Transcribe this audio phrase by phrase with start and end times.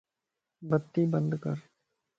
[0.69, 1.57] بتي بند ڪر